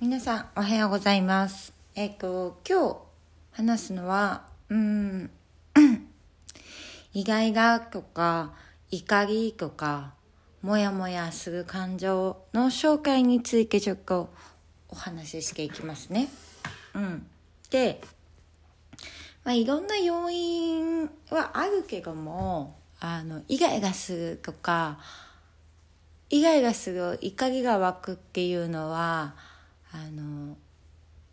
[0.00, 1.74] 皆さんおはようございます。
[1.94, 2.96] えっ、と今日
[3.52, 5.30] 話すのはうん
[7.12, 8.54] 意外がとか
[8.90, 10.14] 怒りとか
[10.62, 14.30] もやもやする感情の紹介についてちょっと
[14.88, 16.30] お話ししていきますね。
[16.94, 17.26] うん。
[17.68, 18.00] で
[19.44, 24.98] まあ、いろんな要因はあるけどもあのイガイガするとか
[26.30, 29.34] イガイガする怒りが湧くっていうのは
[29.92, 30.56] あの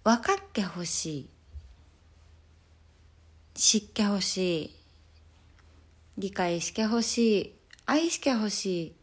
[0.04, 1.30] 分かってほしい。
[3.54, 4.76] 知ってほしい。
[6.18, 7.54] 理解してほしい。
[7.86, 8.94] 愛してほしい。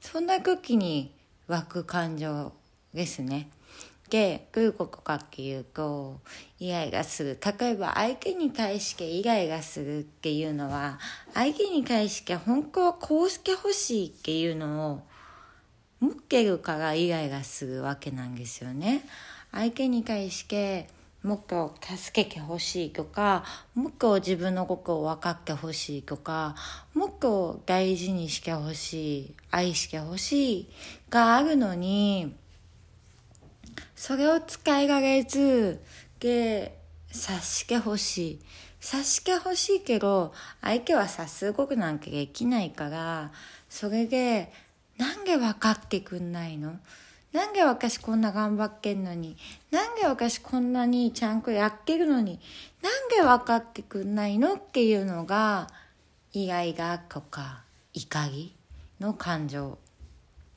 [0.00, 1.14] そんな時に
[1.48, 2.52] 湧く感情
[2.94, 3.50] ですね。
[4.10, 6.20] でどういうことかっていうと
[6.58, 7.38] イライラする。
[7.58, 10.98] 例えば相手に対してイライラするっていうのは
[11.32, 15.02] 相手に対して本当はこうしてほしいっていうのを
[16.00, 19.04] 持ってるからイライラするわけなんですよね。
[19.52, 20.88] 相手に対して
[21.22, 23.44] もっと助けてほしいとか
[23.74, 26.54] もっと自分のことを分かってほしいとか
[26.94, 30.68] もっと大事にしてほしい愛してほしい
[31.10, 32.34] があるのに
[33.94, 35.82] それを使いられず
[36.20, 36.78] で
[37.12, 38.40] 察してほしい
[38.80, 40.32] 察してほしいけど
[40.62, 43.30] 相手は察することなんてできないから
[43.68, 44.50] それで
[45.00, 46.78] なんで分かってくんないの？
[47.32, 49.36] なんで私こんな頑張ってんのに？
[49.70, 52.38] なんで私こんなにちゃんとやってるのに？
[52.82, 55.68] なんで分かってくんないのっていうのが
[56.34, 57.62] イライラとか
[57.94, 58.54] 怒り
[59.00, 59.78] の感情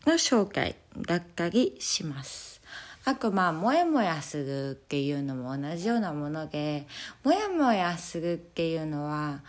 [0.05, 2.61] の紹介だったりします。
[3.05, 6.85] あとまあモヤモヤするっていうのも同じようなもので
[7.23, 9.39] モヤモヤするっていうのは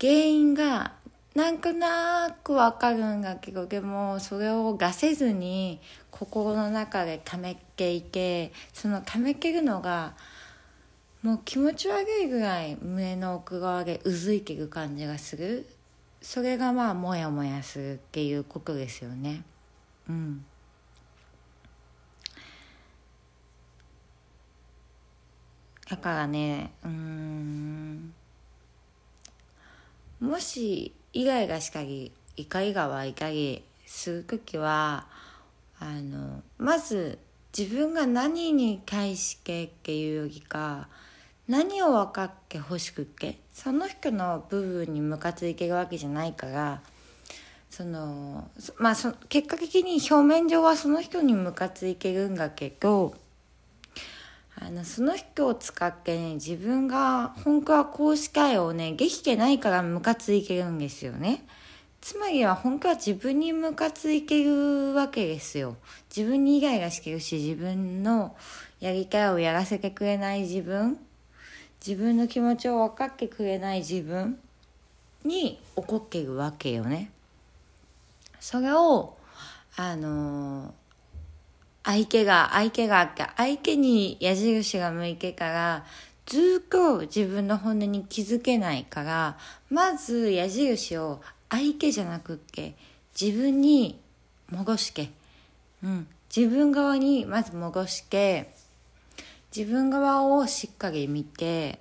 [0.00, 0.92] 原因が
[1.36, 10.14] なんとなくわかるんだけどでもそれを出せずに心の中でためていてそのためてるのが
[11.22, 15.66] もう気持ち悪いぐらい胸の奥側でうずいてる感じがする。
[16.22, 19.42] それがまあモヤモヤするっていうことですよね。
[20.08, 20.42] うん。
[25.90, 28.14] だからねうん。
[30.18, 35.06] もしイライラしたり怒りが湧いたりする時は
[35.78, 37.18] あのまず
[37.56, 40.88] 自分が何に対してっていうよりか
[41.48, 46.82] 何を分かってほしくってその人の部分にムカついてるわけじゃないから
[47.70, 53.14] そのまあそ結果的に表面上はその人にムカついてるんだけど
[54.66, 61.44] あのその人を使ってね自分が本当はこうしたいをねできてないからムカついてるんですよね。
[62.00, 65.76] つまりは本当は自分にムカついてるわけですよ。
[66.14, 68.34] 自分にイライラしてるし自分の
[68.80, 70.98] やりたいをやらせてくれない自分。
[71.86, 74.36] 自分の気持ちを分かってくれない自分
[75.24, 77.12] に怒ってるわけよね。
[78.40, 79.16] それを
[79.76, 80.85] あのー
[81.86, 85.86] 相手が、相手がって、相手に矢印が向いてから、
[86.26, 89.38] ずっと自分の本音に気づけないから、
[89.70, 92.74] まず矢印を相手じゃなくって、
[93.18, 94.00] 自分に
[94.50, 95.10] 戻して、
[95.84, 98.52] うん、自分側にまず戻して、
[99.56, 101.78] 自分側をしっかり見て、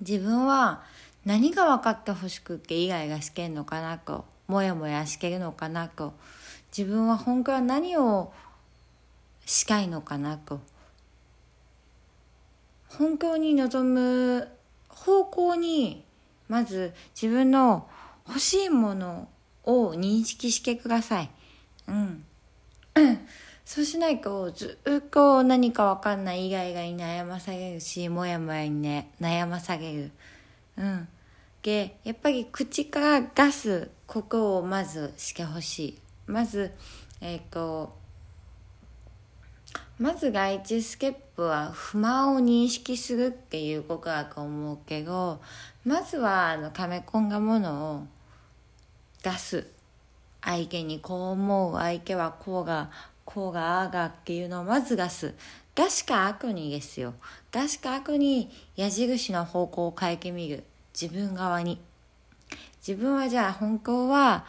[0.00, 0.82] 自分は
[1.24, 6.12] 何が分かってほしくってイライラしてんのかなと、もやもやしてるのかなと、
[6.76, 8.30] 自分は本当は何を
[9.54, 10.60] したいのかなと
[12.88, 14.48] 本当に望む
[14.88, 16.04] 方向に
[16.48, 17.88] まず自分の
[18.26, 19.28] 欲しいもの
[19.64, 21.30] を認識してください。
[21.88, 22.24] うん。
[23.64, 30.10] そうしないとずっと何かわかんない以外がに悩まされるし、もやもやにね、悩まされる。
[30.76, 31.08] うん。
[31.62, 35.98] で、やっぱり口から出すことをまずしてほしい。
[36.26, 36.72] まず、
[37.20, 38.03] えっ、ー、と、
[39.98, 45.40] まず第一ステップは不満を認識するっていうことだと思うけど
[45.84, 48.06] まずはあの溜め込んだものを
[49.22, 49.66] 出す。
[50.42, 52.90] 相手にこう思う相手はこうが
[53.24, 55.34] こうがあがっていうのをまず出す。
[55.74, 57.14] 出しか後にですよ。
[57.50, 60.64] 出しか後に矢印の方向を変えてみる。
[61.00, 61.80] 自分側に。
[62.86, 64.44] 自分はじゃあ本当は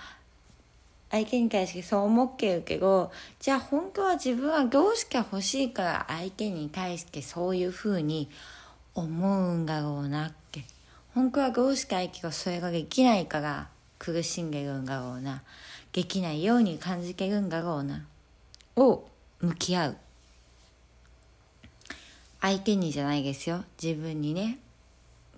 [1.15, 3.09] 相手に対してそう思ってるけど
[3.39, 8.29] じゃあ本当は自分はどうして欲しいから相手に対してそういうふうに
[8.95, 10.65] 思うんだろうなって。
[11.13, 15.44] 本当はどうして相手がそれができないから苦しんでるんだろうな。
[15.94, 18.06] できないように感じてるんだろうな。
[18.75, 19.07] を
[19.39, 19.97] 向き合う。
[22.41, 23.63] 相手にじゃないですよ。
[23.81, 24.59] 自分にね。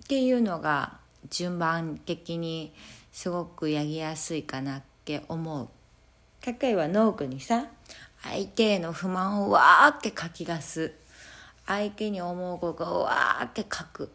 [0.02, 0.98] っていうのが
[1.30, 2.72] 順番的に
[3.12, 5.68] すごくやりやすいかなって思う。
[6.44, 7.64] 例えば農具にさ。
[8.20, 10.92] 相手への不満をわーって書き出す。
[11.66, 14.10] 相手に思うことをわーって書く。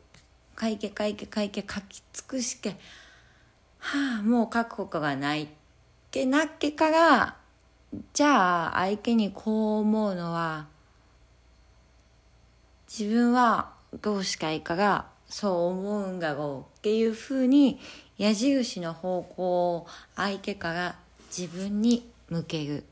[0.59, 2.77] 書いて書いて書いて書き尽くして。
[3.79, 5.47] はあもう書くことがないっ
[6.11, 7.35] てなってから
[8.13, 10.67] じゃあ相手にこう思うのは
[12.87, 17.79] 自分はどうしたいからそう思うんだろうっていうふうに
[18.19, 20.95] 矢印の方向を相手から
[21.35, 22.83] 自分に向ける。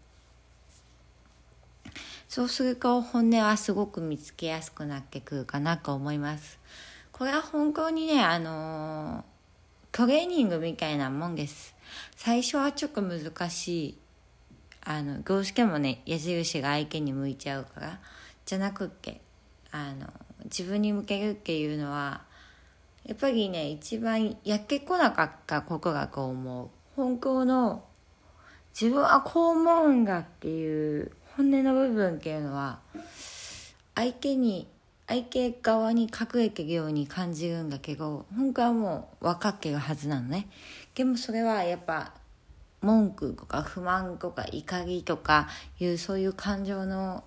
[2.27, 6.57] そうすると本音はすごく見つけやすくなってくるかなと思います。
[7.11, 9.23] これは本当にねあの
[9.91, 11.75] トレーニングみたいなもんです。
[12.15, 13.97] 最初はちょっと難しい
[14.83, 17.99] あのどうしてもね矢印が相手に向いちゃうから。
[18.47, 19.21] じゃなくって
[19.71, 20.11] あの
[20.45, 22.30] 自分に向けるっていうのは
[23.05, 27.83] やっぱりね一番やってこなかったことがこう思う本当の
[28.79, 32.79] 自分はこう思うんだっていう本音の部分っていうのは
[33.95, 34.67] 相手に
[35.07, 40.47] 相手側に隠れてるように感じるんだけど本当はもう分かってるはずなのね。
[40.95, 42.13] でもそれはやっぱ
[42.81, 45.49] 文句とか不満とか怒りとか
[45.79, 47.23] いうそういう感情の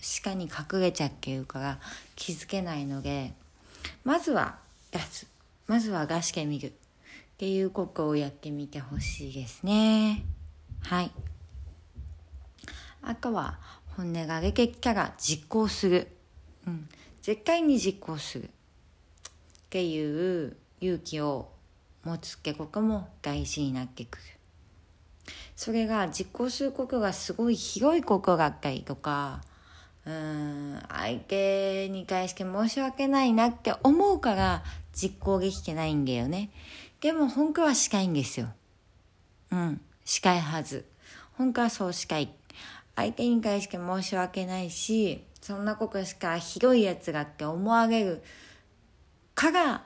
[0.00, 1.78] 下に隠れちゃってるから
[2.14, 3.32] 気づけないので
[4.04, 4.58] まずは
[4.94, 5.26] 出す
[5.66, 6.72] まずは出してみるっ
[7.36, 10.24] ていうことをやってみてほしいですね。
[10.82, 11.10] はい。
[13.02, 13.58] あとは
[13.96, 16.08] 本音が出てきたら実行する、
[16.66, 16.88] うん、
[17.22, 18.48] 絶対に実行するっ
[19.70, 21.50] ていう勇気を
[22.04, 24.22] 持つってことも大事になってくる。
[25.56, 29.40] それが実行することがすごい広いことだったりとか
[30.06, 34.62] うん相手に対して申し訳ないなって思うから
[34.94, 36.50] 実行できてないんだよね。
[37.00, 38.48] でも本当はしたいんですよ。
[39.50, 39.80] うん。
[40.04, 40.84] したいはず。
[41.36, 42.32] 本当はそうしたい
[42.96, 48.22] 相手に対して申し訳ないしそんなことしかひどいやつがって思われる
[49.34, 49.80] からっ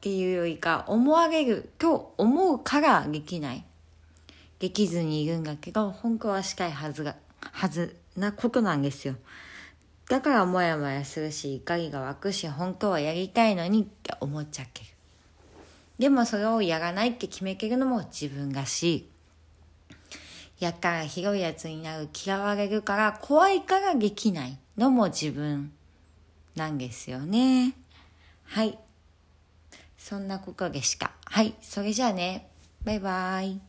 [0.00, 3.64] ていうよりか思われると思うからできない。
[4.58, 9.14] できずにいるんだけど本当はしたいはずがはずなことなんですよ。
[10.12, 14.86] だからモヤモヤするし怒りが湧くし本当はやりたいのにって思っちゃってる
[15.98, 19.08] でもそれをやらないって決めてるのも自分がし
[20.60, 25.72] やったらひどいやつになる嫌われるから怖いからできないのも自分
[26.56, 27.72] なんですよね。
[28.44, 28.78] はい。
[29.96, 31.12] そんなことでした。
[31.24, 31.54] はい。
[31.62, 32.50] それじゃあね。
[32.84, 33.60] バイバーイ。